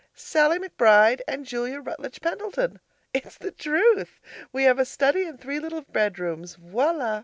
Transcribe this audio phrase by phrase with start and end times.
[0.15, 2.79] Sallie McBride and Julia Rutledge Pendleton.
[3.13, 4.19] It's the truth.
[4.51, 7.19] We have a study and three little bedrooms VOILA!